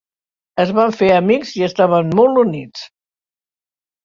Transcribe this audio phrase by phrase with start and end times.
[0.63, 2.89] Es van fer amics i estaven molt units.